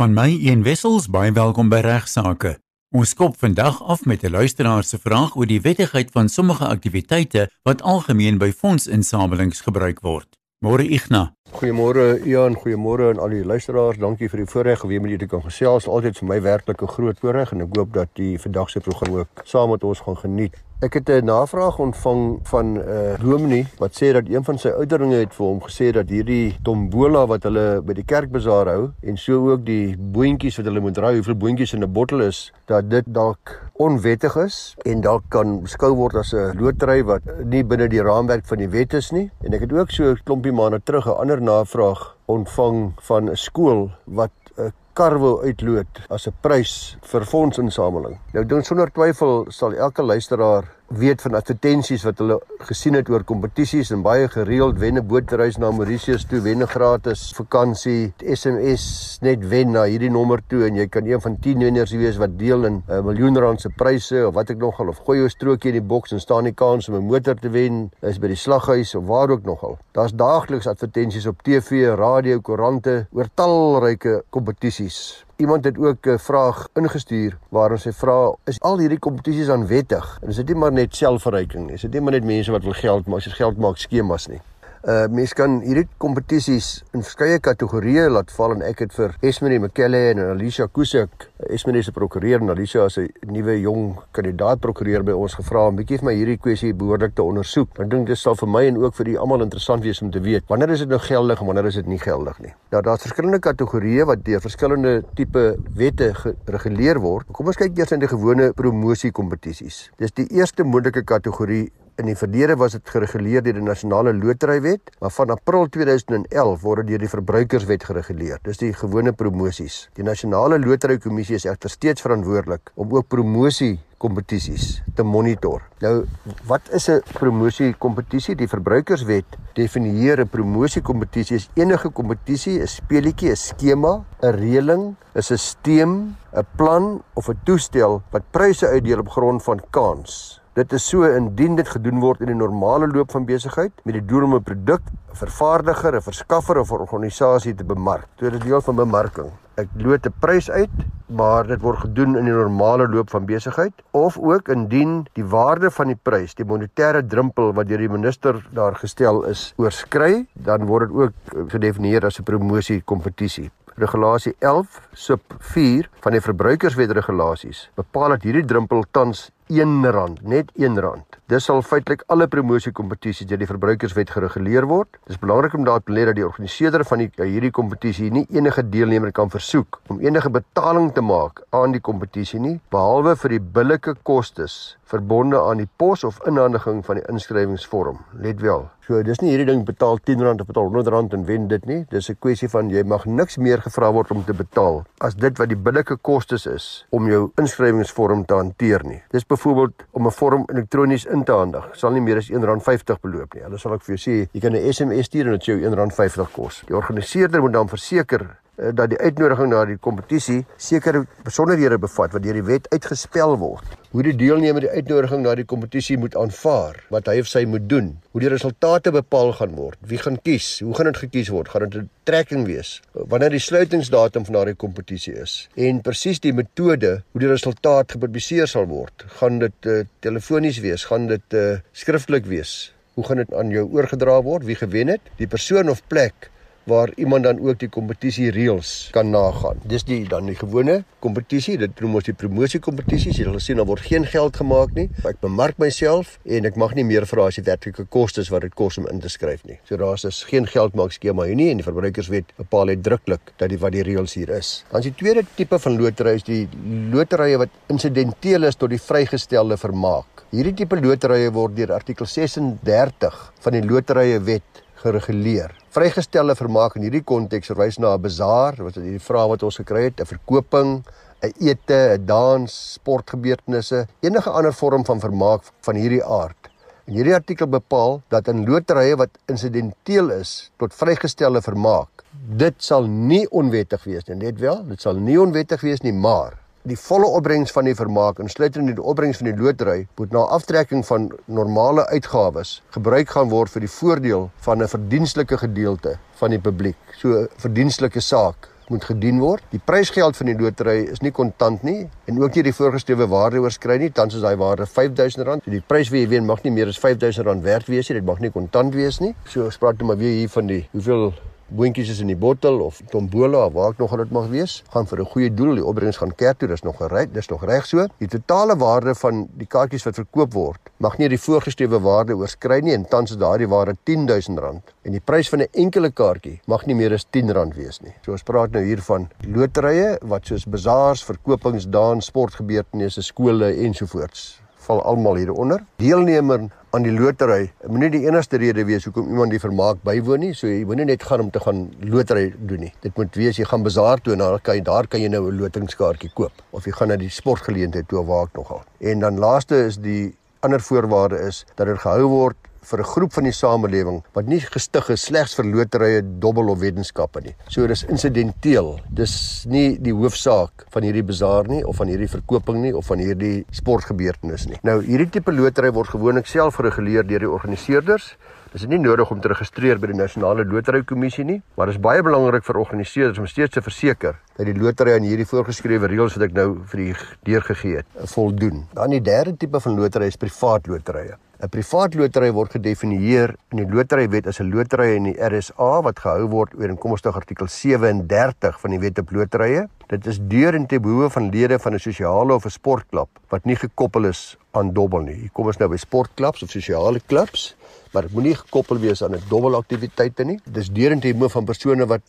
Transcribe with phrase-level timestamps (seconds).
[0.00, 2.54] Van my een wissels baie welkom by regsaake.
[2.96, 7.50] Ons skop vandag af met 'n luisteraar se vraag oor die wettigheid van sommige aktiwiteite
[7.62, 10.28] wat algemeen by fondsinsamelings gebruik word.
[10.64, 11.34] Môre Igna.
[11.52, 13.98] Goeiemôre Ian, goeiemôre aan al die luisteraars.
[13.98, 15.86] Dankie vir die voorreg om weer met julle te kan gesels.
[15.86, 19.14] Altyd vir my werklik 'n groot voorreg en ek hoop dat die vandag se program
[19.14, 20.56] ook saam met ons gaan geniet.
[20.80, 24.68] Ek het 'n navraag ontvang van 'n uh, dominee wat sê dat een van sy
[24.68, 29.16] ouderlinge het vir hom gesê dat hierdie tombola wat hulle by die kerkbazaar hou en
[29.16, 32.90] so ook die boontjies wat hulle moet draai, hoeveel boontjies in 'n bottel is, dat
[32.90, 37.88] dit dalk onwettig is en dalk kan beskou word as 'n lotery wat nie binne
[37.88, 39.30] die raamwerk van die wet is nie.
[39.44, 43.36] En ek het ook so 'n klompie maande terug 'n ander navraag ontvang van 'n
[43.36, 46.72] skool wat 'n kar wil uitloot as 'n prys
[47.10, 48.18] vir fondsinsameling.
[48.34, 52.36] Nou dink sonder twyfel sal elke luisteraar weet van advertensies wat hulle
[52.66, 56.66] gesien het oor kompetisies en baie gereeld wen 'n bootreis na Mauritius toe, wen 'n
[56.66, 61.58] gratis vakansie, SMS net wen na hierdie nommer toe en jy kan een van 10
[61.58, 64.98] wenners wees wat deel in 'n miljoen rand se pryse of wat ek nogal of
[64.98, 67.90] gooi jou strokie in die boks en staan die kans om 'n motor te wen
[68.02, 69.78] is by die slaghuis of waar ook nogal.
[69.92, 75.24] Daar's daagliks advertensies op TV, radio, koerante oor talryke kompetisies.
[75.40, 80.18] Iemand het ook 'n vraag ingestuur waar ons sê vra is al hierdie kompetisies aanwettig?
[80.22, 82.62] En is dit nie maar net selfverryking nie is dit nie maar net mense wat
[82.62, 84.40] wil geld maak as jy geld maak skemas nie
[84.80, 89.58] Uh mense kan hierdie kompetisies in verskeie kategorieë laat val en ek het vir Esmerie
[89.60, 95.02] McKelle en Alicia Kusek, Esmerie se prokureur en Alicia as 'n nuwe jong kandidaat prokureur
[95.04, 97.68] by ons gevra om bietjie vir my hierdie kwessie behoorlik te ondersoek.
[97.78, 100.20] Ek dink dit sal vir my en ook vir die almal interessant wees om te
[100.20, 102.54] weet wanneer is dit nou geldig en wanneer is dit nie geldig nie.
[102.70, 107.26] Nou daar's verskillende kategorieë wat deur verskillende tipe wette gereguleer word.
[107.32, 109.90] Kom ons kyk eers na die gewone promosie kompetisies.
[109.98, 111.70] Dis die eerste moontlike kategorie
[112.00, 116.80] In die verlede was dit gereguleer deur die Nasionale Loterywet, maar van April 2011 word
[116.80, 118.40] dit deur die Verbruikerswet gereguleer.
[118.46, 119.82] Dis die gewone promosies.
[119.98, 125.60] Die Nasionale Loterykommissie is egter steeds verantwoordelik om ook promosie kompetisies te monitor.
[125.84, 126.06] Nou,
[126.48, 128.34] wat is 'n promosie kompetisie?
[128.34, 134.96] Die Verbruikerswet definieer 'n promosie kompetisie as enige kompetisie, 'n speletjie, 'n skema, 'n reëling,
[135.14, 140.39] 'n stelsel, 'n plan of 'n toestel wat pryse uitdeel op grond van kans.
[140.58, 144.02] Dit is so indien dit gedoen word in die normale loop van besigheid met die
[144.02, 148.08] doel om 'n produk, 'n vervaardiger, 'n verskaffer of 'n organisasie te bemark.
[148.18, 149.30] Is deel van bemarking.
[149.54, 153.72] Ek loot 'n prys uit, maar dit word gedoen in die normale loop van besigheid
[153.92, 158.46] of ook indien die waarde van die prys, die monetêre drempel wat deur die minister
[158.52, 161.12] daar gestel is, oorskry, dan word dit ook
[161.48, 163.50] gedefinieer as 'n promosie kompetisie.
[163.76, 170.52] Regulasie 11 sub 4 van die verbruikerswet regulasies bepaal dat hierdie drempel tans R1, net
[170.54, 171.02] R1.
[171.30, 174.92] Dis sal feitelik alle promosiekompetisies deur die verbruikerswet gereguleer word.
[175.06, 178.26] Dit is belangrik om daar te let dat die organiseerder van die, hierdie kompetisie nie
[178.30, 183.36] enige deelnemer kan versoek om enige betaling te maak aan die kompetisie nie, behalwe vir
[183.36, 188.00] die billike kostes verbonde aan die pos of inhandiging van die inskrywingsvorm.
[188.22, 188.66] Let wel.
[188.86, 191.84] So dis nie hierdie ding betaal R10 of betaal R100 en wen dit nie.
[191.90, 195.38] Dis 'n kwessie van jy mag niks meer gevra word om te betaal as dit
[195.38, 199.02] wat die billike kostes is om jou inskrywingsvorm te hanteer nie.
[199.12, 201.68] Dis byvoorbeeld om 'n vorm elektronies in te handig.
[201.72, 203.42] Sal nie meer as R1.50 beloop nie.
[203.42, 206.32] Hulle sal ek vir jou sê, jy kan 'n SMS stuur en dit jou R1.50
[206.32, 206.62] kos.
[206.66, 212.24] Die organiseerder moet dan verseker dat die uitnodiging na die kompetisie sekere besonderhede bevat wat
[212.24, 213.76] deur die wet uitgespel word.
[213.90, 217.66] Hoe die deelnemer die uitnodiging na die kompetisie moet aanvaar, wat hy of sy moet
[217.70, 221.50] doen, hoe die resultate bepaal gaan word, wie gaan kies, hoe gaan dit gekies word,
[221.50, 226.32] gaan dit 'n trekking wees, wanneer die sluitingsdatum van daardie kompetisie is en presies die
[226.32, 231.58] metode hoe die resultaat gepubliseer sal word, gaan dit uh, telefonies wees, gaan dit uh,
[231.72, 232.72] skriftelik wees.
[232.94, 234.44] Hoe gaan dit aan jou oorgedra word?
[234.44, 235.00] Wie gewen het?
[235.16, 236.29] Die persoon of plek
[236.64, 239.60] waar iemand dan ook die kompetisie reëls kan nagaan.
[239.68, 243.18] Dis die dan die gewone kompetisie, dit noem ons die promosie kompetisies.
[243.18, 244.88] Jy sal sien daar word geen geld gemaak nie.
[245.08, 248.54] Ek bemark myself en ek mag nie meer vra as die werklike kostes wat dit
[248.58, 249.58] kos om in te skryf nie.
[249.68, 253.34] So daar's is geen geld maak skema hier nie en die verbruikerswet bepaal dit druklik
[253.40, 254.52] dat die wat die reëls hier is.
[254.70, 256.44] Dan is die tweede tipe van loterye is die
[256.92, 260.26] loterye wat insidenteel is tot die vrygestelde vermaak.
[260.30, 265.52] Hierdie tipe loterye word deur artikel 36 van die loterye wet gereguleer.
[265.74, 269.56] Vrygestelde vermaak in hierdie konteks verwys na 'n bazaar, wat is hierdie vraag wat ons
[269.56, 270.82] gekry het, 'n verkoping,
[271.22, 276.50] 'n ete, 'n dans, sportgebeurtenisse, enige ander vorm van vermaak van hierdie aard.
[276.86, 282.04] En hierdie artikel bepaal dat in loterye wat insidenteel is tot vrygestelde vermaak,
[282.36, 284.16] dit sal nie onwettig wees nie.
[284.16, 286.38] Net wel, dit sal nie onwettig wees nie, maar
[286.68, 290.26] die volle opbrengs van die vermaak insluitend in die opbrengs van die lotery moet na
[290.36, 296.30] aftrekking van normale uitgawes gebruik gaan word vir die voordeel van 'n verdienstelike gedeelte van
[296.30, 296.76] die publiek.
[297.00, 299.42] So verdienstelike saak moet gedien word.
[299.50, 303.40] Die prysgeld van die lotery is nie kontant nie en ook nie die voorgeskrewe waarde
[303.40, 303.90] oorskry nie.
[303.90, 305.44] Tans is daai waarde R5000.
[305.44, 307.98] So die prys wat jy wen mag nie meer as R5000 werd wees nie.
[307.98, 309.14] Dit mag nie kontant wees nie.
[309.24, 311.12] So ons praat net maar weer hier van die hoeveel
[311.50, 314.86] boontjies is in die bottel of tombola of waar ek nog dit mag wees, gaan
[314.86, 315.54] vir 'n goeie doel.
[315.54, 317.86] Die opbrengs gaan kerk toe, dis nog reg, dis nog reg so.
[317.98, 322.60] Die totale waarde van die kaartjies wat verkoop word, mag nie die voorgeskrewe waarde oorskry
[322.60, 326.66] nie en tans is daardie waarde R10000 en die prys van 'n enkele kaartjie mag
[326.66, 327.94] nie meer as R10 wees nie.
[328.02, 334.40] So ons praat nou hier van loterye wat soos bazaars, verkopings, dans, sportgebeurtenisse, skole ensovoorts
[334.70, 335.64] val almal hieronder.
[335.76, 340.34] Deelnemer aan die lotery moenie die enigste rede wees hoekom iemand die vermaak bywoon nie.
[340.38, 342.70] So jy moenie net gaan om te gaan lotery doen nie.
[342.84, 345.24] Dit moet wees jy gaan bazaar toe en daar kan jy daar kan jy nou
[345.30, 348.62] 'n lotingskaartjie koop of jy gaan na die sportgeleentheid toe waar ek nogal.
[348.78, 353.12] En dan laaste is die ander voorwaarde is dat dit gehou word vir 'n groep
[353.12, 357.34] van die samelewing wat nie gestig is slegs vir loterye, dobbel of wetenskappe nie.
[357.48, 358.80] So dis insidenteel.
[358.88, 362.98] Dis nie die hoofsaak van hierdie bazaar nie of van hierdie verkoping nie of van
[362.98, 364.58] hierdie sportgebeurtenis nie.
[364.62, 368.16] Nou hierdie tipe lotery word gewoonlik self gereguleer deur die organiseerders.
[368.50, 371.82] Dis nie nodig om te registreer by die Nasionale Lotery Kommissie nie, maar dit is
[371.82, 376.16] baie belangrik vir organiseerders om steeds te verseker dat die lotery aan hierdie voorgeskrewe reëls
[376.18, 376.90] wat ek nou vir u
[377.28, 378.64] deurgegee het, voldoen.
[378.74, 381.14] Dan die derde tipe van lotery is privaat loterye.
[381.40, 386.00] 'n Privaat lotery word gedefinieer in die loterywet as 'n lotery in die RSA wat
[386.04, 389.62] gehou word ooreenkomstig artikel 37 van die wet op loterye.
[389.88, 393.46] Dit is deur en te behoewe van lede van 'n sosiale of 'n sportklub wat
[393.46, 395.14] nie gekoppel is aan dobbel nie.
[395.14, 397.56] Hier kom ons nou by sportklubs of sosiale klubs,
[397.92, 400.40] maar dit moenie gekoppel wees aan 'n dobbelaktiwiteite nie.
[400.44, 402.02] Dit is deur en te behoewe van persone wat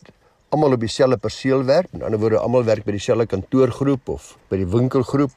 [0.50, 1.88] almal op dieselfde perseel werk.
[1.92, 5.32] In ander woorde, almal werk by dieselfde kantoorgroep of by die winkelgroep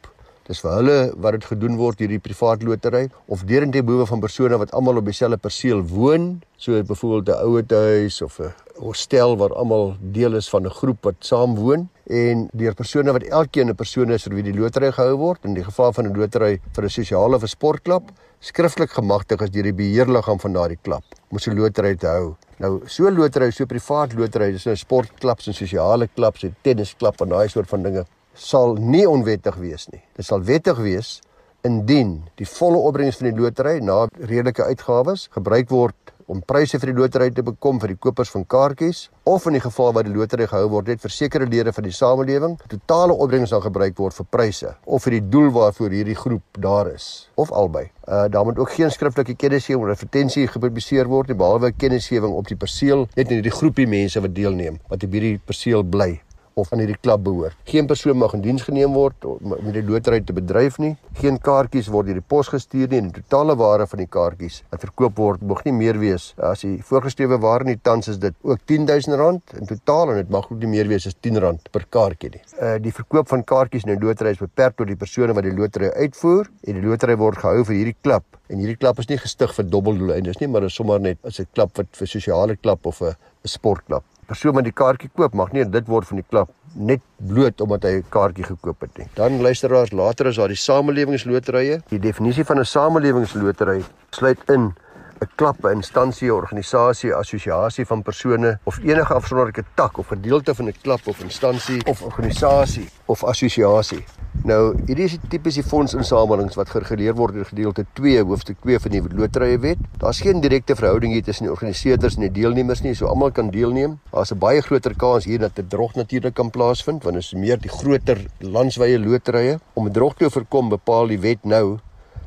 [0.45, 0.95] Dis vir hulle
[1.25, 5.07] wat dit gedoen word hierdie privaat lotery of deurende behoewe van persone wat almal op
[5.09, 6.27] dieselfde perseel woon,
[6.61, 11.01] so byvoorbeeld 'n ouete huis of 'n hostel waar almal deel is van 'n groep
[11.01, 14.91] wat saam woon en deur persone wat elkeen 'n persoon is vir wie die lotery
[14.91, 18.03] gehou word in die geval van 'n lotery vir 'n sosiale of 'n sportklub
[18.39, 22.35] skriftelik gemagtig is deur die beheerliggaam van daardie klub om so 'n lotery te hou.
[22.59, 27.29] Nou so lotery, so privaat lotery, dis nou sportklubs en sosiale klubs en tennisklub en
[27.29, 30.03] daai soort van dinge sal nie onwettig wees nie.
[30.15, 31.19] Dit sal wettig wees
[31.65, 36.89] indien die volle opbrengs van die lotery na redelike uitgawes gebruik word om pryse vir
[36.89, 40.13] die lotery te bekom vir die kopers van kaartjies of in die geval waar die
[40.13, 44.17] lotery gehou word net vir sekere lede van die samelewing totale opbrengs sal gebruik word
[44.17, 47.87] vir pryse of vir die doel waarvoor hierdie groep daar is of albei.
[48.09, 52.49] Uh daar moet ook geen skriftelike kennisgewing of advertensie gepubliseer word nie behalwe kennisgewing op
[52.49, 56.15] die perseel net in hierdie groepie mense wat deelneem wat op hierdie perseel bly
[56.55, 57.55] of aan hierdie klub behoort.
[57.67, 60.93] Geen persoon mag in diens geneem word om die lotery te bedryf nie.
[61.19, 64.61] Geen kaartjies word deur die pos gestuur nie en die totale waarde van die kaartjies
[64.71, 68.37] wat verkoop word mag nie meer wees as die voorgeskrewe waarde nie tans is dit
[68.47, 72.31] ook R10000 in totaal en dit mag ook nie meer wees as R10 per kaartjie
[72.37, 72.43] nie.
[72.55, 75.55] Uh die verkoop van kaartjies in die lotery is beperk tot die persone wat die
[75.59, 79.19] lotery uitvoer en die lotery word gehou vir hierdie klub en hierdie klub is nie
[79.19, 82.85] gestig vir dobbeldoeleindes nie maar is sommer net as 'n klub wat vir sosiale klub
[82.85, 86.49] of 'n sportklub persoon wat die kaartjie koop mag nie dit word van die klub
[86.75, 89.07] net bloot omdat hy 'n kaartjie gekoop het nie.
[89.15, 91.81] Dan luisteraars, later is daar die samelewingsloterye.
[91.89, 94.73] Die definisie van 'n samelewingslotery sluit in
[95.21, 100.67] 'n klub, 'n instansie, organisasie, assosiasie van persone of enige afsonderlike tak of gedeelte van
[100.67, 104.03] 'n klub of instansie of organisasie of assosiasie
[104.45, 108.99] Nou, hierdie is die fondsinsamelings wat gereguleer word in gedeelte 2 hoofstuk 2 van die
[109.01, 109.79] loterye wet.
[110.03, 113.49] Daar's geen direkte verhouding hier tussen die organiseerders en die deelnemers nie, so almal kan
[113.49, 113.95] deelneem.
[114.11, 117.33] Daar's 'n baie groter kans hier dat 'n drog natuurlik kan plaasvind want dit is
[117.33, 119.59] meer die groter landwyse loterye.
[119.73, 121.79] Om 'n drog te voorkom, bepaal die wet nou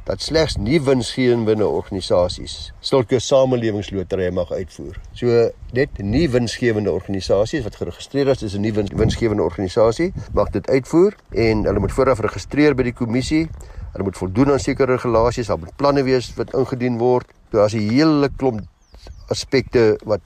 [0.09, 4.95] dat slegs nie winsgewende organisasies sulke samelewingsloterye mag uitvoer.
[5.13, 10.69] So net nie winsgewende organisasies wat geregistreer is as 'n nie winsgewende organisasie mag dit
[10.69, 13.49] uitvoer en hulle moet vooraf registreer by die kommissie.
[13.93, 17.27] Hulle moet voldoen aan sekere regulasies, daar moet planne wees wat ingedien word.
[17.53, 18.61] So as 'n hele klomp
[19.29, 20.23] aspekte wat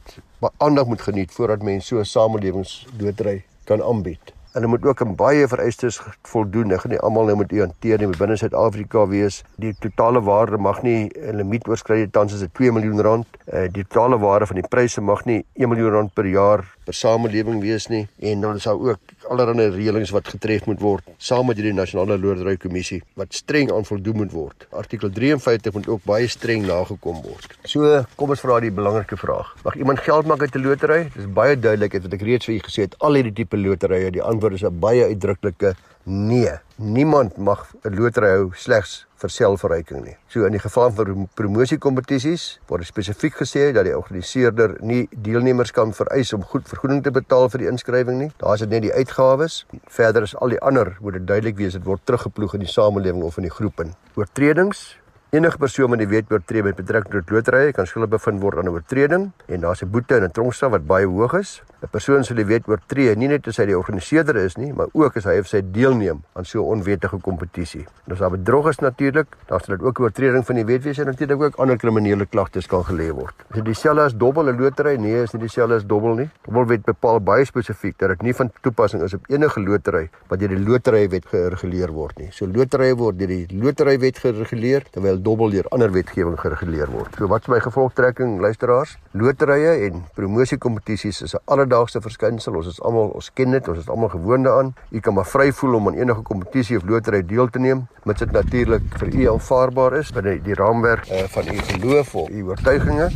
[0.59, 5.47] aandag moet geniet voordat mense so 'n samelewingslotery kan aanbied hulle moet ook aan baie
[5.49, 6.73] vereistes voldoen.
[6.77, 9.41] Ek gaan nie almal nou met u hanteer nie, binne Suid-Afrika wees.
[9.63, 13.27] Die totale waarde mag nie 'n limiet oorskry tans as dit 2 miljoen rand.
[13.53, 16.95] Uh, die totale waarde van die pryse mag nie 1 miljoen rand per jaar per
[16.95, 21.61] samelewing wees nie en dan sou ook allerlei reëlings wat getref moet word saam met
[21.61, 24.67] hierdie nasionale lotery kommissie wat streng aan voldoen moet word.
[24.83, 27.57] Artikel 53 moet ook baie streng nagekom word.
[27.69, 29.53] So, kom ons vra die belangrike vraag.
[29.67, 31.01] Mag iemand geld maak uit 'n lotery?
[31.15, 32.99] Dis baie duidelik wat ek reeds vir u gesê het.
[32.99, 35.75] Al hierdie tipe loterye, die antwoord is 'n baie uitdruklike
[36.05, 36.59] nee.
[36.77, 40.17] Niemand mag 'n lotery hou slegs vir selfverryking nie.
[40.29, 45.93] So in die geval van promosiekompetisies word spesifiek gesê dat die organiseerder nie deelnemers kan
[45.93, 48.31] vereis om goed vergoeding te betaal vir die inskrywing nie.
[48.39, 49.67] Daar is dit net die uitgawes.
[49.87, 53.23] Verder is al die ander moet dit duidelik wees dit word teruggeploeg in die samelewing
[53.23, 53.95] of in die groep in.
[54.17, 55.02] Oortredings
[55.33, 58.67] Enige persoon wat die wet oortree met betrekking tot loterye kan skuldig bevind word aan
[58.69, 61.63] 'n oortreding en daar's 'n boete en 'n tronkstraf wat baie hoog is.
[61.83, 64.87] 'n Persoon sal die wet oortree nie net as hy die organiseerder is nie, maar
[64.93, 67.87] ook as hy of sy deelneem aan so 'n onwettige kompetisie.
[68.07, 70.83] En as daar bedrog is natuurlik, dan sal dit ook 'n oortreding van die wet
[70.83, 73.35] wees en natuurlik ook ander kriminele klagtes kan gelê word.
[73.49, 74.97] Is dit dieselfde as dobbel 'n lotery?
[74.97, 76.31] Nee, is nie dieselfde as dobbel nie.
[76.45, 80.49] Dobbelwet bepaal baie spesifiek dat dit nie van toepassing is op enige lotery wat deur
[80.49, 82.29] die loterywet gereguleer word nie.
[82.31, 87.15] So loterye word deur die loterywet gereguleer terwyl dobbel deur ander wetgewing gereguleer word.
[87.19, 88.97] So wat is my gevolgtrekking luisteraars?
[89.13, 92.55] Loterye en promosiekompetisies is 'n alledaagse verskynsel.
[92.55, 94.75] Ons is almal ons ken dit, ons is almal gewoond daaraan.
[94.91, 98.19] U kan maar vry voel om aan enige kompetisie of lotery deel te neem, mits
[98.19, 102.43] dit natuurlik vir u aanvaarbaar is binne die raamwerk uh, van u geloof of u
[102.43, 103.15] oortuigings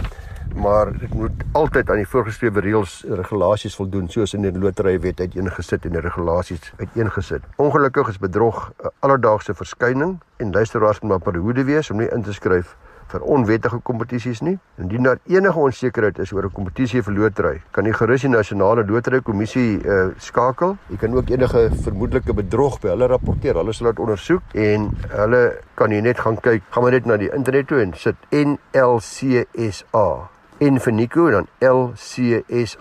[0.57, 5.21] maar dit moet altyd aan die voorgeskrewe reëls en regulasies voldoen soos in die loterywet
[5.21, 7.45] uiteengesit en die regulasies uiteengesit.
[7.57, 12.23] Ongelukkig is bedrog 'n alledaagse verskyning en luisteraars moet maar behoede wees om nie in
[12.23, 14.59] te skryf vir onwettige kompetisies nie.
[14.79, 18.87] Indien daar enige onsekerheid is oor 'n kompetisie vir lotery, kan die gerus die nasionale
[18.87, 20.77] lotery kommissie uh, skakel.
[20.89, 23.55] Jy kan ook enige vermoedelike bedrog by hulle rapporteer.
[23.55, 26.63] Hulle sal dit ondersoek en hulle kan jy net gaan kyk.
[26.71, 32.79] Gaan maar net na die internet toe en sit NLCSA en vir Nico dan lcsa.org.za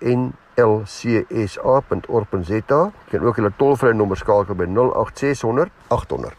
[0.00, 2.52] en lcsa.org.za.
[3.10, 6.34] Jy kan ook hulle tolvrye nommer skakel by 08600 800.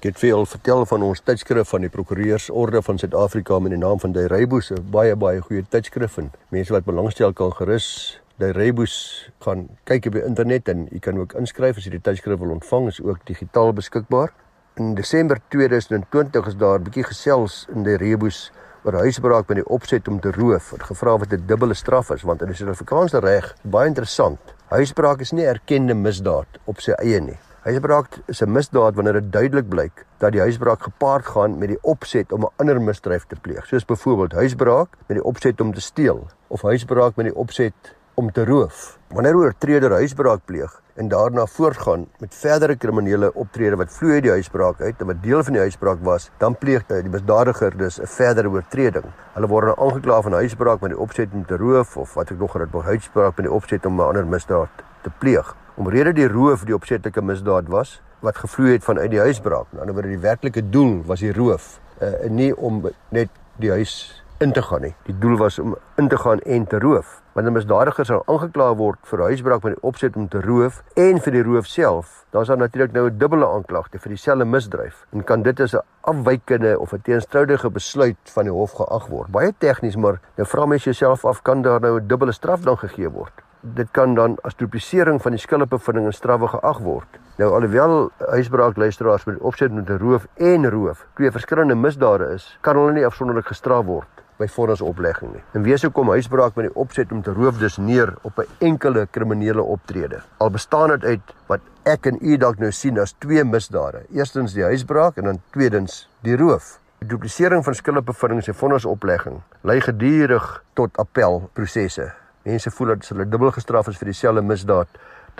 [0.00, 4.00] Ek het veel vertel van ons tydskrif van die Prokureursorde van Suid-Afrika met die naam
[4.00, 8.52] van Die Reibus, 'n baie baie goeie tydskrif en mense wat belangstel kan gerus Die
[8.52, 12.38] Reibus gaan kyk op die internet en jy kan ook inskryf as jy die tydskrif
[12.38, 14.32] wil ontvang, is ook digitaal beskikbaar.
[14.80, 18.50] In Desember 2020 is daar 'n bietjie gesels in Die Reibus
[18.82, 20.70] oor huisbraak met die opset om te roof.
[20.70, 24.40] Het gevra wat 'n dubbele straf is want in die Suid-Afrikaanse reg baie interessant.
[24.68, 27.38] Huisbraak is nie erkende misdaad op sy eie nie.
[27.60, 31.82] Huisbraak is 'n misdaad wanneer dit duidelik blyk dat die huisbraak gepaard gaan met die
[31.82, 35.80] opset om 'n ander misdryf te pleeg, soos byvoorbeeld huisbraak met die opset om te
[35.80, 37.74] steel of huisbraak met die opset
[38.14, 38.98] om te roof.
[39.08, 44.22] Wanneer 'n oortreder huisbraak pleeg, en daarna voortgaan met verdere kriminele optrede wat vloei uit
[44.22, 48.00] die huisbraak uit en wat deel van die huisbraak was, dan pleeg die misdadiger dus
[48.00, 49.06] 'n verdere oortreding.
[49.34, 52.38] Hulle word dan aangekla van huisbraak met die opset om te roof of wat ek
[52.38, 54.68] nog het, huisbraak met die opset om 'n ander misdaad
[55.02, 55.56] te pleeg.
[55.74, 59.66] Omrede die roof die opsetlike misdaad was wat gevloei het vanuit die huisbraak.
[59.72, 63.70] Aan die ander wyse die werklike doel was die roof, uh, nie om net die
[63.70, 64.94] huis in te gaan nie.
[65.04, 67.18] Die doel was om in te gaan en te roof.
[67.36, 71.34] Wanneer misdadigers sou aangekla word vir huisbraak met die opset om te roof en vir
[71.36, 75.24] die roof self, dan is daar natuurlik nou 'n dubbele aanklagte vir dieselfde misdryf en
[75.24, 79.30] kan dit as 'n afwykende of 'n teenstrydige besluit van die hof geag word.
[79.30, 82.78] Baie tegnies, maar nou vra mens jouself af kan daar nou 'n dubbele straf dan
[82.78, 83.32] gegee word?
[83.60, 87.18] Dit kan dan as duplisering van die skuldbevinding en strawwe geag word.
[87.36, 92.58] Nou alhoewel huisbraak luisteraars met opset om te roof en roof twee verskillende misdade is,
[92.60, 95.42] kan hulle nie afsonderlik gestraf word by vonnisoplegging nie.
[95.56, 99.06] En wese kom huisbraak met die opset om te roof dus neer op 'n enkele
[99.10, 100.22] kriminele optrede.
[100.38, 104.04] Al bestaan dit uit wat ek en u dalk nou sien as twee misdade.
[104.12, 106.78] Eerstens die huisbraak en dan tweedens die roof.
[106.98, 112.12] Die duplisering van skuldbevindings en vonnisoplegging lei gedurig tot appelprosesse.
[112.42, 114.88] Mense voel dat hulle dubbel gestraf is vir dieselfde misdaad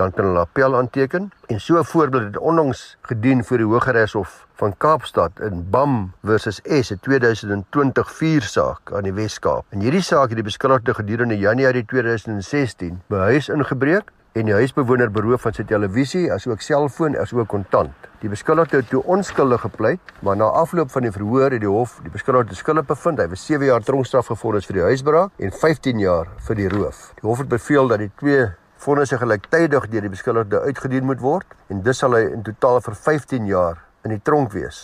[0.00, 4.47] dan kan hulle appel aanteken en so 'n voorbeeld het onlangs gedien vir die Hooggeregshof
[4.54, 9.64] van Kaapstad in Bam versus S 'n 2020 4 saak aan die Wes-Kaap.
[9.71, 15.11] In hierdie saak het die beskuldigde gedurende Januarie 2016 by huis ingebreek en die huisbewoner
[15.11, 17.92] beroof van sy televisie asook selfoon asook kontant.
[18.21, 21.99] Die beskuldigde het toe onskuldig gepleit, maar na afloop van die verhoor het die hof
[22.02, 23.19] die beskuldigde skuldig bevind.
[23.19, 27.12] Hy was 7 jaar tronkstraf gevorderd vir die huisbraak en 15 jaar vir die roof.
[27.21, 28.47] Die hof het beveel dat die twee
[28.80, 32.94] vonnisse gelyktydig deur die beskuldigde uitgedien moet word en dis sal hy in totaal vir
[32.96, 34.80] 15 jaar in die tronk wees.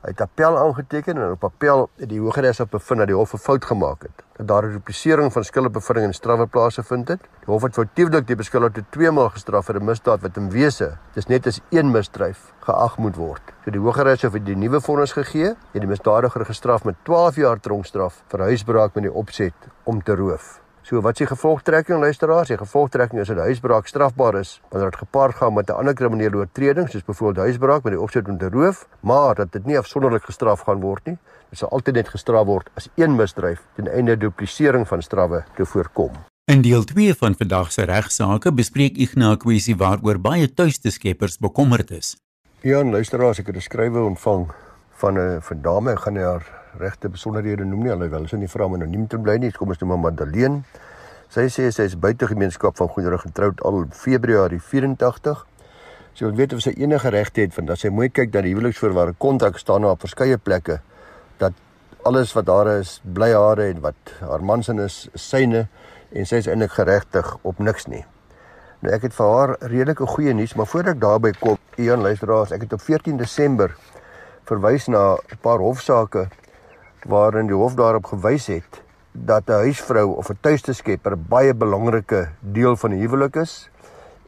[0.00, 3.42] Hy het appel aangeteken en op appel het die Hooggeregshof bevind dat die hof 'n
[3.42, 4.22] fout gemaak het.
[4.38, 7.20] Dat daar 'n duplisering van skuldbevinding en strawwe plase vind het.
[7.20, 10.96] Die hof het foutieflik die beskuldigde twee maal gestraf vir 'n misdaad wat in wese
[11.14, 13.42] dis net as een misdryf geag moet word.
[13.64, 17.60] So die Hooggeregshof het die nuwe vonnis gegee en die misdadiger gestraf met 12 jaar
[17.60, 19.54] tronkstraf vir huisbraak met die opset
[19.84, 20.60] om te roof.
[20.82, 22.48] So wat die gevolgtrekking luisteraars?
[22.48, 26.36] Die gevolgtrekking is dat huisbraak strafbaar is wanneer dit gepaard gaan met 'n ander kriminele
[26.36, 30.22] oortreding soos byvoorbeeld huisbraak met die opset om te roof, maar dat dit nie afsonderlik
[30.24, 31.18] gestraf gaan word nie.
[31.50, 35.66] Dit sal altyd net gestraf word as een misdryf ten einde duplisering van strawwe te
[35.66, 36.10] voorkom.
[36.44, 41.38] In deel 2 van vandag se regsaake bespreek Ignas 'n kwessie waaroor baie tuiste skeppers
[41.38, 42.16] bekommerd is.
[42.60, 44.50] Ja, luisteraars, ek het 'n skrywe ontvang
[44.90, 48.66] van 'n van dame, ek gaan haar regte besonderhede noem nie, alhoewel sy nie vra
[48.68, 49.50] om anoniem te bly nie.
[49.56, 50.62] Kom ons noem haar Madeleine.
[51.30, 55.44] Sy sê sy is buitegemeenskap van goedere getroud al Februarie 84.
[56.14, 58.54] Sy wil weet of sy enige regte het want as sy mooi kyk dat die
[58.54, 60.80] huweliksvoorwaarde kontrak staan op verskeie plekke
[61.38, 61.54] dat
[62.04, 65.68] alles wat daar is bly hare en wat haar man se is syne
[66.10, 68.02] en sy is eintlik geregtig op niks nie.
[68.80, 72.52] Nou ek het vir haar redelike goeie nuus, maar voordat ek daarby kom, Ian luisteraars,
[72.56, 73.74] ek het op 14 Desember
[74.48, 76.28] verwys na 'n paar hofsaake
[77.04, 82.28] waarin die hof daarop gewys het dat 'n huisvrou of 'n tuiste skepper baie belangrike
[82.40, 83.70] deel van die huwelik is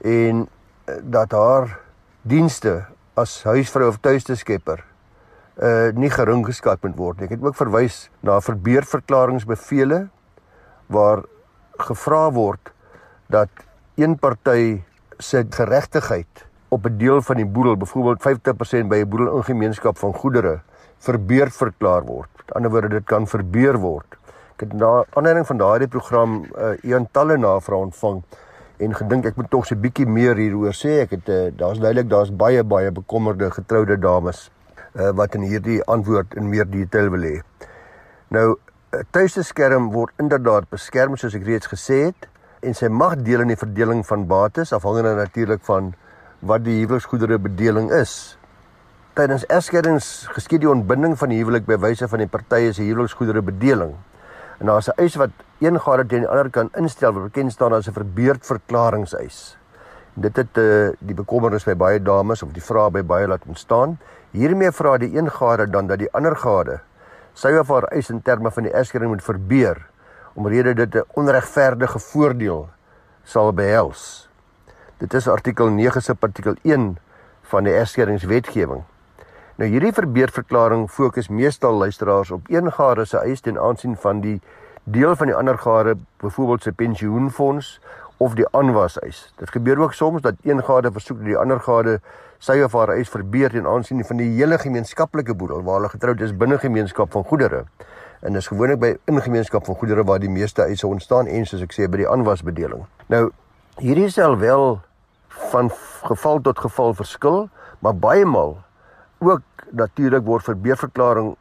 [0.00, 0.48] en
[0.84, 1.78] eh, dat haar
[2.22, 4.84] dienste as huisvrou of tuiste skepper
[5.60, 7.26] uh nie gering geskat moet word nie.
[7.28, 10.08] Ek het ook verwys na verbeurverklaringsbevele
[10.86, 11.22] waar
[11.76, 12.72] gevra word
[13.28, 13.48] dat
[14.00, 14.82] een party
[15.18, 19.98] se geregtigheid op 'n deel van die boedel, byvoorbeeld 50% by 'n boedel in gemeenskap
[19.98, 20.60] van goedere,
[21.02, 22.30] verbeur verklaar word.
[22.36, 24.18] Met ander woorde, dit kan verbeur word.
[24.54, 28.22] Ek het na aanleiding van daardie program 'n uh, een talle navrae ontvang
[28.78, 31.00] en gedink ek moet tog 'n bietjie meer hieroor sê.
[31.02, 34.50] Ek het uh, daar's duidelik daar's baie baie bekommerde getroude dames
[34.94, 37.40] uh, wat in hierdie antwoord in meer detail wil hê.
[38.28, 38.56] Nou
[39.10, 42.28] tuiste skerm word inderdaad beskerm soos ek reeds gesê het
[42.62, 45.94] en sy mag deel in die verdeling van bates afhangende natuurlik van
[46.40, 48.36] wat die huweliksgoedere bedeling is.
[49.12, 53.42] Tydens egskeidings geskied die ontbinding van die huwelik by wyse van die partye se huweliksgoedere
[53.44, 53.90] bedeling.
[54.56, 57.52] En daar is 'n eis wat een gade teen die ander kan instel wat bekend
[57.52, 59.58] staan as 'n verbeurd verklaringseis.
[60.14, 63.98] Dit het uh, die bekommernis by baie dames of die vrae by baie laat ontstaan.
[64.30, 66.80] Hiermee vra die een gade dan dat die ander gade
[67.34, 69.76] sy of haar eis in terme van die egskeiding moet verbeur
[70.34, 72.68] omrede dit 'n onregverdige voordeel
[73.24, 74.28] sal behels.
[74.98, 76.98] Dit is artikel 9 se artikel 1
[77.42, 78.84] van die egskeidingswetgewing.
[79.62, 84.40] Nou hierdie verbeurverklaring fokus meestal luisteraars op een gade se eis ten aansien van die
[84.84, 87.68] deel van die ander gade, byvoorbeeld sy pensioenfonds
[88.16, 89.20] of die aanwas eis.
[89.38, 92.00] Dit gebeur ook soms dat een gade versoek dat die ander gade
[92.42, 96.26] sy of haar eis verbeur ten aansien van die hele gemeenskaplike boedel waar hulle getroud
[96.26, 97.62] is binne gemeenskap van goedere.
[98.26, 101.78] En dis gewoonlik by ingemeenskap van goedere waar die meeste eise ontstaan en soos ek
[101.78, 102.82] sê by die aanwasbedeling.
[103.06, 103.28] Nou
[103.78, 104.80] hierdie sal wel
[105.52, 105.70] van
[106.10, 107.46] geval tot geval verskil,
[107.78, 108.58] maar baie maal
[109.22, 111.34] ook natuurlik word verbeurverklaring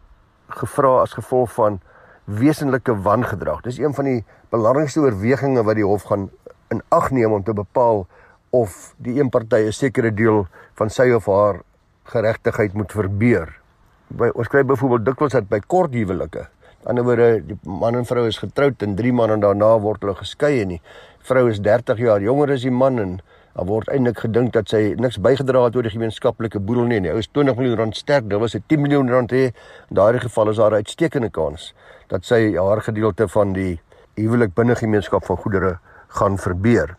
[0.62, 1.80] gevra as gevolg van
[2.26, 3.62] wesenlike wangedrag.
[3.65, 6.30] Dis een van die belangrikste oorwegings wat die hof gaan
[6.72, 8.06] in ag neem om te bepaal
[8.52, 11.62] of die een party 'n sekere deel van sy of haar
[12.04, 13.60] geregtigheid moet verbeur.
[14.08, 16.48] By ons kry byvoorbeeld dikwels dat by kort huwelike,
[16.86, 20.02] aan die ander woorde die man en vrou is getroud en 3 maande daarna word
[20.02, 20.82] hulle geskei en die
[21.28, 23.20] vrou is 30 jaar jonger as die man en
[23.54, 27.02] daar word eintlik gedink dat sy niks bygedra het oor die gemeenskaplike boedel nie.
[27.02, 29.52] Die ou is 20 miljoen rand sterk, dit was 'n 10 miljoen rand hê.
[29.90, 31.74] In daardie geval is daar 'n uitstekende kans
[32.08, 33.80] dat sy haar gedeelte van die
[34.16, 36.96] huwelik binne gemeenskap van goedere gaan verbeur.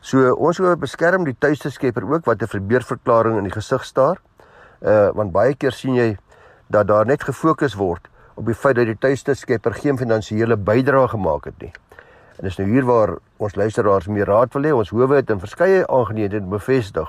[0.00, 4.20] So ons wil beskerm die tuiste skepper ook wat 'n verbeurverklaring in die gesig staar.
[4.80, 6.16] Uh want baie keer sien jy
[6.68, 11.08] dat daar net gefokus word op die feit dat die tuiste skepper geen finansiële bydrae
[11.08, 11.72] gemaak het nie.
[12.36, 14.72] En dis nou hier waar ons luisteraars meer raad wil hê.
[14.74, 17.08] Ons howe het in verskeie aangeleenthede bevestig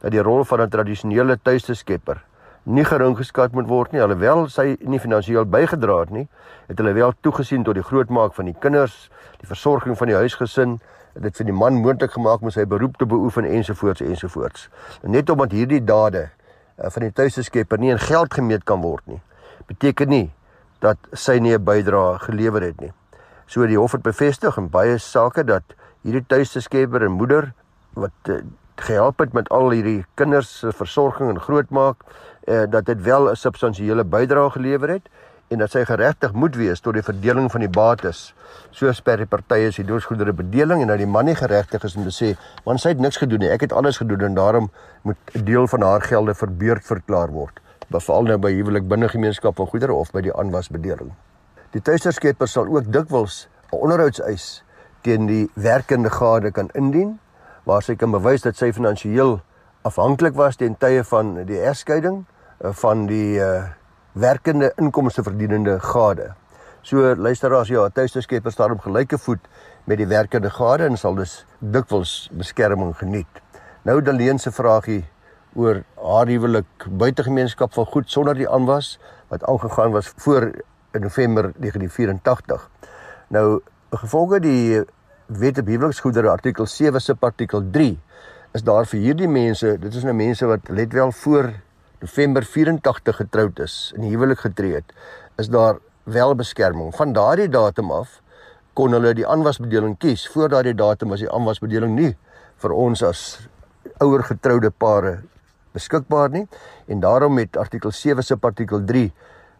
[0.00, 2.22] dat die rol van 'n tradisionele tuiste skepper
[2.68, 4.02] nie gering geskat moet word nie.
[4.02, 6.28] Alhoewel sy nie finansiëel bygedra het nie,
[6.68, 9.10] het hulle wel toegesien tot die grootmaak van die kinders,
[9.40, 10.78] die versorging van die huisgesin
[11.18, 14.68] dit vir die man moontlik gemaak om sy beroep te beoefen ensovoorts ensovoorts.
[15.02, 18.82] En net omdat hierdie dade uh, van die tuiste skepper nie in geld gemeet kan
[18.84, 19.20] word nie,
[19.66, 20.28] beteken nie
[20.84, 22.92] dat sy nie 'n bydrae gelewer het nie.
[23.48, 25.72] So die hof het bevestig in baie sake dat
[26.04, 27.46] hierdie tuiste skepper en moeder
[27.96, 28.42] wat uh,
[28.76, 32.02] gehelp het met al hierdie kinders se versorging en grootmaak,
[32.44, 35.08] uh, dat dit wel 'n substansiële bydrae gelewer het
[35.48, 38.34] en dat sy geregtig moet wees tot die verdeling van die bates.
[38.70, 42.04] Soos per die partye se doodsgoedere bedeling en dat die man nie geregtig is om
[42.04, 44.70] te sê want sy het niks gedoen nie ek het alles gedoen en daarom
[45.02, 47.60] moet 'n deel van haar gelde verbeurd verklaar word.
[47.90, 51.12] Veral nou by huwelik binne gemeenskap van goedere of by die aanwasbedeling
[51.74, 54.62] die tuisterskepper sal ook dikwels 'n onderhoudseis
[55.02, 57.18] teen die werkende gade kan indien
[57.64, 59.40] waar sy kan bewys dat sy finansiëel
[59.82, 62.24] afhanklik was ten tye van die egskeiding
[62.60, 63.68] eh, van die uh,
[64.12, 66.32] werkende inkomste verdienende gade.
[66.82, 69.44] So luisteraars ja, tuisteskepers staan op gelyke voet
[69.84, 73.42] met die werkende gade en sal dus dikwels beskerming geniet.
[73.82, 75.04] Nou Daleen se vraagie
[75.54, 80.50] oor haar huwelik buitegemeenskap van goed sonder die aanwas wat aangegaan was voor
[80.92, 82.68] in November 1984.
[83.28, 84.84] Nou gevolge die
[85.28, 87.98] Wet op huweliksgoedere artikel 7 subartikel 3
[88.56, 91.50] is daar vir hierdie mense, dit is nou mense wat let wel voor
[92.00, 94.94] November 84 getroud is, in huwelik getree het,
[95.36, 95.76] is daar
[96.08, 96.94] wel beskerming.
[96.96, 98.22] Van daardie datum af
[98.72, 100.24] kon hulle die aanwasbedeling kies.
[100.32, 102.12] Voor daardie datum was die aanwasbedeling nie
[102.62, 103.22] vir ons as
[104.00, 105.18] ouer getroude pare
[105.76, 106.46] beskikbaar nie
[106.88, 109.10] en daarom het artikel 7 se artikel 3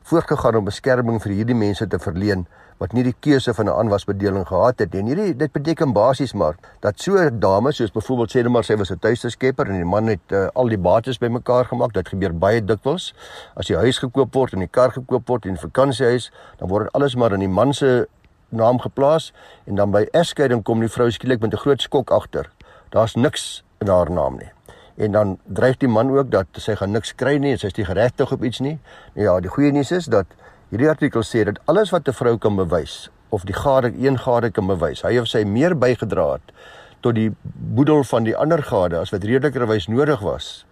[0.08, 2.46] voorgegaan om beskerming vir hierdie mense te verleen
[2.80, 5.00] wat nie die keuse van 'n aanwasbedeling gehad het nie.
[5.00, 8.64] En hierdie dit beteken basies maar dat so 'n dame soos byvoorbeeld sê net maar
[8.64, 11.92] sy was 'n tuisteskepper en die man het uh, al die bates bymekaar gemaak.
[11.92, 13.14] Dit gebeur baie dikwels.
[13.54, 16.92] As die huis gekoop word en die kar gekoop word en die vakansiehuis, dan word
[16.92, 18.08] alles maar in die man se
[18.48, 19.32] naam geplaas
[19.66, 22.50] en dan by egskeiding kom die vrou skielik met 'n groot skok agter.
[22.90, 24.57] Daar's niks in haar naam nie
[24.98, 27.76] en dan dryf die man ook dat sy gaan niks kry nie en sy is
[27.76, 28.78] nie geregtig op iets nie.
[29.14, 30.26] Nou ja, die goeie nuus is dat
[30.72, 34.50] hierdie artikel sê dat alles wat 'n vrou kan bewys of die gade een gade
[34.50, 36.52] kan bewys, hy of sy meer bygedra het
[37.00, 37.30] tot die
[37.76, 40.66] boedel van die ander gade as wat redelikerwys nodig was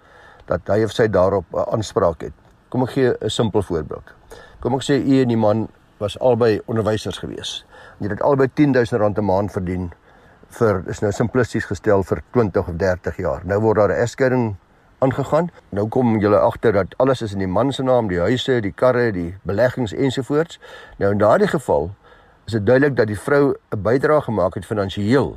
[0.46, 2.32] dat hy of sy daarop 'n aanspraak het.
[2.68, 4.14] Kom ek gee 'n simpel voorbeeld.
[4.60, 7.64] Kom ek sê u en die man was albei onderwysers gewees.
[8.00, 9.92] Jy het albei 10000 rand 'n maand verdien
[10.50, 13.42] vir is nou simplisties gestel vir 20 of 30 jaar.
[13.44, 14.56] Nou word daar 'n egskeiding
[14.98, 15.50] aangegaan.
[15.70, 18.72] Nou kom julle agter dat alles is in die man se naam, die huise, die
[18.72, 20.60] karre, die beleggings ensovoorts.
[20.98, 21.90] Nou in daardie geval
[22.46, 25.36] is dit duidelik dat die vrou 'n bydrae gemaak het finansiëel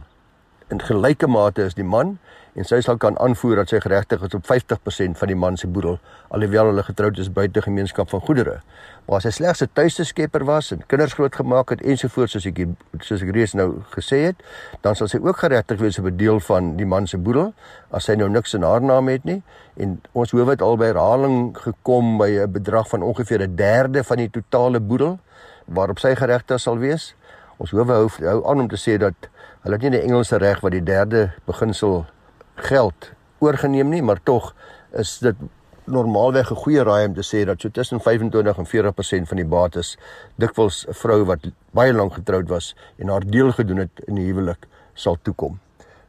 [0.70, 2.18] in gelyke mate as die man
[2.60, 5.68] en sy sal kan aanvoer dat sy geregtig is op 50% van die man se
[5.68, 6.00] boedel
[6.34, 8.60] alhoewel hulle getroud is buite gemeenskap van goedere.
[9.08, 12.60] Maar as hy slegs 'n tuiste skepper was en kinders grootgemaak het ensovoorts soos ek
[13.02, 14.36] soos ek reeds nou gesê het,
[14.82, 17.54] dan sal sy ook geregtig wees op 'n deel van die man se boedel
[17.92, 19.42] as sy nou niks in haar naam het nie
[19.78, 24.04] en ons hoef dit al by herhaling gekom by 'n bedrag van ongeveer 'n derde
[24.04, 25.20] van die totale boedel
[25.66, 27.16] waarop sy geregtig sal wees.
[27.60, 29.28] Ons hoef hou, hou aan om te sê dat
[29.66, 32.06] hulle nie die Engelse reg wat die derde beginsel
[32.70, 33.10] geld
[33.44, 34.54] oorgeneem nie, maar tog
[34.96, 35.36] is dit
[35.90, 39.46] normaalweg 'n goeie raai om te sê dat so tussen 25 en 40% van die
[39.46, 39.98] bates
[40.38, 44.32] dikwels 'n vrou wat baie lank getroud was en haar deel gedoen het in die
[44.32, 45.60] huwelik sal toekom.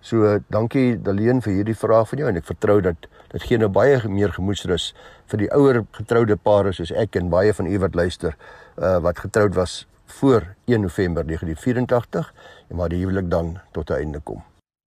[0.00, 2.96] So dankie Daleen vir hierdie vraag van jou en ek vertrou dat
[3.32, 4.94] dit gee nou baie meer gemoedsrus
[5.26, 8.36] vir die ouer getroude pare soos ek en baie van u wat luister
[8.78, 12.34] uh, wat getroud was voor 1 November 1984
[12.68, 14.42] en maar die huwelik dan tot 'n einde kom.